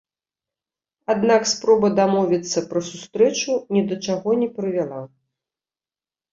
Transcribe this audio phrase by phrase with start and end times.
[1.13, 5.01] Аднак спроба дамовіцца пра сустрэчу ні да чаго не прывяла.